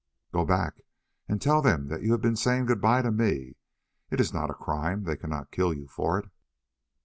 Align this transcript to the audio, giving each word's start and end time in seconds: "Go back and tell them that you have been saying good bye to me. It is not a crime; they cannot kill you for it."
"Go 0.33 0.45
back 0.45 0.81
and 1.27 1.39
tell 1.39 1.61
them 1.61 1.87
that 1.89 2.01
you 2.01 2.11
have 2.13 2.21
been 2.23 2.35
saying 2.35 2.65
good 2.65 2.81
bye 2.81 3.03
to 3.03 3.11
me. 3.11 3.57
It 4.09 4.19
is 4.19 4.33
not 4.33 4.49
a 4.49 4.55
crime; 4.55 5.03
they 5.03 5.15
cannot 5.15 5.51
kill 5.51 5.75
you 5.75 5.87
for 5.87 6.17
it." 6.17 6.27